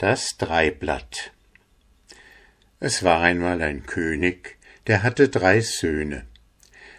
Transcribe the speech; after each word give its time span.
Das 0.00 0.38
Dreiblatt 0.38 1.30
Es 2.78 3.02
war 3.02 3.20
einmal 3.20 3.60
ein 3.60 3.84
König, 3.84 4.56
der 4.86 5.02
hatte 5.02 5.28
drei 5.28 5.60
Söhne. 5.60 6.24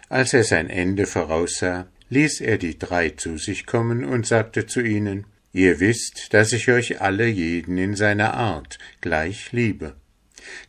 Als 0.08 0.34
er 0.34 0.44
sein 0.44 0.70
Ende 0.70 1.06
voraussah, 1.06 1.88
ließ 2.10 2.40
er 2.42 2.58
die 2.58 2.78
drei 2.78 3.10
zu 3.10 3.38
sich 3.38 3.66
kommen 3.66 4.04
und 4.04 4.24
sagte 4.24 4.66
zu 4.66 4.80
ihnen 4.82 5.26
Ihr 5.52 5.80
wisst, 5.80 6.32
dass 6.32 6.52
ich 6.52 6.70
euch 6.70 7.00
alle 7.00 7.26
jeden 7.26 7.76
in 7.76 7.96
seiner 7.96 8.34
Art 8.34 8.78
gleich 9.00 9.50
liebe. 9.50 9.96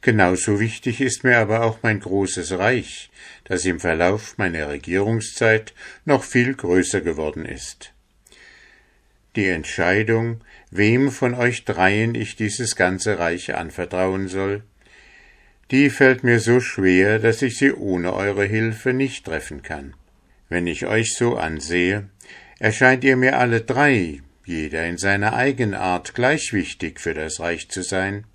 Genauso 0.02 0.60
wichtig 0.60 1.02
ist 1.02 1.24
mir 1.24 1.38
aber 1.38 1.62
auch 1.62 1.84
mein 1.84 2.00
großes 2.00 2.58
Reich, 2.58 3.12
das 3.44 3.64
im 3.66 3.80
Verlauf 3.80 4.40
meiner 4.40 4.70
Regierungszeit 4.70 5.76
noch 6.04 6.24
viel 6.24 6.56
größer 6.56 7.02
geworden 7.02 7.46
ist. 7.46 7.93
Die 9.36 9.48
Entscheidung, 9.48 10.42
wem 10.70 11.10
von 11.10 11.34
euch 11.34 11.66
dreien 11.66 12.14
ich 12.14 12.36
dieses 12.36 12.76
ganze 12.76 13.18
Reich 13.18 13.56
anvertrauen 13.56 14.28
soll, 14.28 14.64
die 15.72 15.90
fällt 15.90 16.24
mir 16.24 16.40
so 16.40 16.60
schwer, 16.60 17.18
dass 17.18 17.42
ich 17.42 17.58
sie 17.58 17.74
ohne 17.74 18.14
eure 18.14 18.46
Hilfe 18.46 18.94
nicht 18.94 19.26
treffen 19.26 19.64
kann. 19.64 19.96
Wenn 20.50 20.68
ich 20.68 20.86
euch 20.86 21.16
so 21.16 21.36
ansehe, 21.36 22.10
erscheint 22.60 23.04
ihr 23.04 23.16
mir 23.16 23.40
alle 23.40 23.62
drei, 23.62 24.22
jeder 24.46 24.86
in 24.86 24.98
seiner 25.00 25.34
Eigenart, 25.34 26.14
gleich 26.14 26.54
wichtig 26.54 27.00
für 27.00 27.16
das 27.16 27.40
Reich 27.40 27.70
zu 27.70 27.82
sein. 27.82 28.26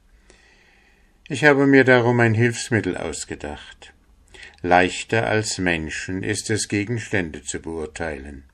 Ich 1.29 1.45
habe 1.45 1.67
mir 1.67 1.85
darum 1.85 2.19
ein 2.19 2.35
Hilfsmittel 2.35 2.97
ausgedacht. 2.97 3.93
Leichter 4.63 5.29
als 5.29 5.59
Menschen 5.59 6.25
ist 6.25 6.51
es, 6.51 6.67
Gegenstände 6.67 7.43
zu 7.45 7.61
beurteilen. 7.61 8.48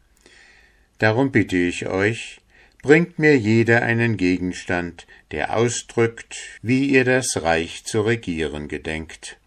Darum 0.99 1.33
bitte 1.33 1.57
ich 1.57 1.87
euch, 1.87 2.41
bringt 2.83 3.19
mir 3.19 3.37
jeder 3.37 3.83
einen 3.83 4.17
Gegenstand, 4.17 5.07
der 5.31 5.57
ausdrückt, 5.57 6.37
wie 6.61 6.87
ihr 6.91 7.05
das 7.05 7.43
Reich 7.43 7.85
zu 7.85 8.03
regieren 8.03 8.69
gedenkt. 8.69 9.39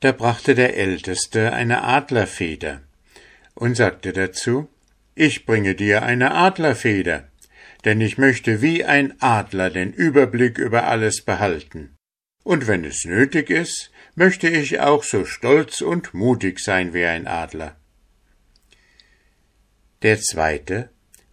Da 0.00 0.12
brachte 0.12 0.54
der 0.54 0.76
Älteste 0.76 1.52
eine 1.52 1.82
Adlerfeder 1.82 2.82
und 3.54 3.74
sagte 3.74 4.12
dazu, 4.12 4.68
ich 5.16 5.46
bringe 5.46 5.74
dir 5.74 6.02
eine 6.02 6.32
Adlerfeder, 6.34 7.26
denn 7.84 8.00
ich 8.00 8.18
möchte 8.18 8.62
wie 8.62 8.84
ein 8.84 9.20
Adler 9.20 9.70
den 9.70 9.92
Überblick 9.92 10.58
über 10.58 10.86
alles 10.86 11.24
behalten. 11.24 11.96
Und 12.44 12.66
wenn 12.68 12.84
es 12.84 13.04
nötig 13.04 13.50
ist, 13.50 13.90
möchte 14.14 14.48
ich 14.48 14.78
auch 14.80 15.02
so 15.02 15.24
stolz 15.24 15.80
und 15.80 16.12
mutig 16.12 16.60
sein 16.60 16.92
wie 16.92 17.06
ein 17.06 17.26
Adler. 17.26 17.77
Der 20.02 20.20
zweite 20.20 20.90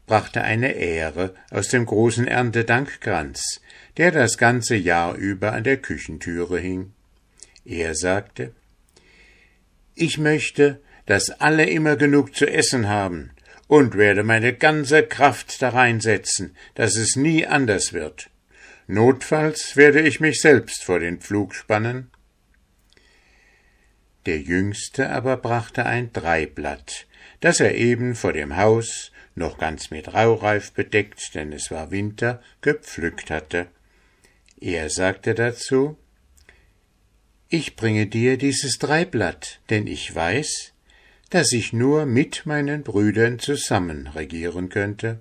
brachte 0.07 0.43
eine 0.43 0.75
Ähre 0.75 1.35
aus 1.51 1.69
dem 1.69 1.85
großen 1.85 2.27
Erntedankkranz, 2.27 3.61
der 3.97 4.11
das 4.11 4.37
ganze 4.37 4.75
Jahr 4.75 5.15
über 5.15 5.53
an 5.53 5.63
der 5.63 5.77
Küchentüre 5.77 6.59
hing. 6.59 6.93
Er 7.63 7.95
sagte 7.95 8.53
Ich 9.95 10.17
möchte, 10.17 10.81
dass 11.05 11.29
alle 11.29 11.69
immer 11.69 11.95
genug 11.95 12.35
zu 12.35 12.47
essen 12.47 12.87
haben, 12.87 13.31
und 13.67 13.97
werde 13.97 14.23
meine 14.23 14.53
ganze 14.53 15.03
Kraft 15.03 15.61
dareinsetzen, 15.61 16.55
dass 16.75 16.95
es 16.95 17.15
nie 17.15 17.47
anders 17.47 17.93
wird. 17.93 18.29
Notfalls 18.87 19.75
werde 19.75 20.01
ich 20.01 20.19
mich 20.19 20.39
selbst 20.39 20.83
vor 20.83 20.99
den 20.99 21.19
Pflug 21.19 21.55
spannen. 21.55 22.11
Der 24.27 24.39
Jüngste 24.39 25.09
aber 25.09 25.37
brachte 25.37 25.85
ein 25.85 26.13
Dreiblatt, 26.13 27.07
das 27.39 27.59
er 27.59 27.75
eben 27.75 28.15
vor 28.15 28.33
dem 28.33 28.57
Haus 28.57 29.11
noch 29.35 29.57
ganz 29.57 29.91
mit 29.91 30.13
Raureif 30.13 30.71
bedeckt, 30.71 31.35
denn 31.35 31.51
es 31.51 31.69
war 31.71 31.91
Winter, 31.91 32.41
gepflückt 32.61 33.29
hatte. 33.29 33.67
Er 34.59 34.89
sagte 34.89 35.35
dazu 35.35 35.97
Ich 37.49 37.75
bringe 37.75 38.07
dir 38.07 38.37
dieses 38.37 38.79
Dreiblatt, 38.79 39.59
denn 39.69 39.87
ich 39.87 40.13
weiß, 40.13 40.73
dass 41.29 41.51
ich 41.51 41.73
nur 41.73 42.05
mit 42.05 42.45
meinen 42.45 42.83
Brüdern 42.83 43.39
zusammen 43.39 44.07
regieren 44.07 44.69
könnte. 44.69 45.19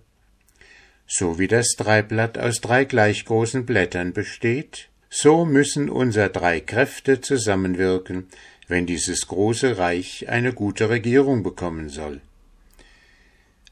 So 1.06 1.38
wie 1.38 1.48
das 1.48 1.74
Dreiblatt 1.76 2.38
aus 2.38 2.60
drei 2.60 2.84
gleich 2.84 3.24
großen 3.24 3.66
Blättern 3.66 4.12
besteht, 4.12 4.88
so 5.16 5.44
müssen 5.44 5.90
unser 5.90 6.28
drei 6.28 6.58
Kräfte 6.58 7.20
zusammenwirken, 7.20 8.26
wenn 8.66 8.84
dieses 8.84 9.28
große 9.28 9.78
Reich 9.78 10.28
eine 10.28 10.52
gute 10.52 10.90
Regierung 10.90 11.44
bekommen 11.44 11.88
soll. 11.88 12.20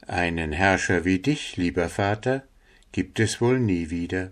Einen 0.07 0.53
Herrscher 0.53 1.03
wie 1.03 1.19
dich, 1.19 1.57
lieber 1.57 1.89
Vater, 1.89 2.43
gibt 2.93 3.19
es 3.19 3.41
wohl 3.41 3.59
nie 3.59 3.89
wieder. 3.89 4.31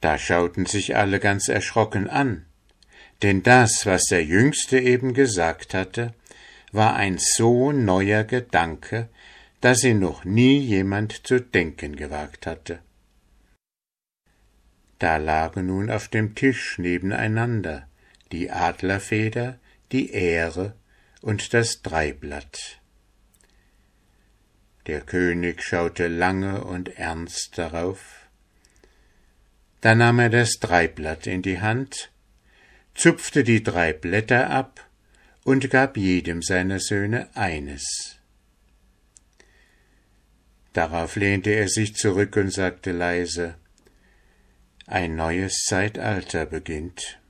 Da 0.00 0.16
schauten 0.16 0.64
sich 0.64 0.96
alle 0.96 1.20
ganz 1.20 1.48
erschrocken 1.48 2.08
an, 2.08 2.46
denn 3.20 3.42
das, 3.42 3.84
was 3.84 4.06
der 4.06 4.24
Jüngste 4.24 4.78
eben 4.80 5.12
gesagt 5.12 5.74
hatte, 5.74 6.14
war 6.72 6.94
ein 6.96 7.18
so 7.18 7.72
neuer 7.72 8.24
Gedanke, 8.24 9.10
dass 9.60 9.84
ihn 9.84 9.98
noch 9.98 10.24
nie 10.24 10.58
jemand 10.58 11.26
zu 11.26 11.42
denken 11.42 11.94
gewagt 11.94 12.46
hatte. 12.46 12.78
Da 14.98 15.16
lagen 15.16 15.66
nun 15.66 15.90
auf 15.90 16.08
dem 16.08 16.34
Tisch 16.34 16.78
nebeneinander 16.78 17.86
die 18.32 18.50
Adlerfeder, 18.50 19.58
die 19.92 20.12
Ähre 20.12 20.74
und 21.22 21.54
das 21.54 21.82
Dreiblatt. 21.82 22.80
Der 24.86 25.00
König 25.02 25.62
schaute 25.62 26.08
lange 26.08 26.64
und 26.64 26.98
ernst 26.98 27.58
darauf. 27.58 28.28
Da 29.80 29.94
nahm 29.94 30.18
er 30.18 30.30
das 30.30 30.58
Dreiblatt 30.58 31.26
in 31.26 31.42
die 31.42 31.60
Hand, 31.60 32.10
zupfte 32.94 33.44
die 33.44 33.62
drei 33.62 33.92
Blätter 33.92 34.50
ab 34.50 34.84
und 35.44 35.70
gab 35.70 35.96
jedem 35.96 36.42
seiner 36.42 36.80
Söhne 36.80 37.28
eines. 37.36 38.16
Darauf 40.72 41.16
lehnte 41.16 41.50
er 41.50 41.68
sich 41.68 41.94
zurück 41.94 42.36
und 42.36 42.52
sagte 42.52 42.92
leise 42.92 43.56
Ein 44.90 45.16
neues 45.16 45.64
Zeitalter 45.66 46.46
beginnt. 46.46 47.20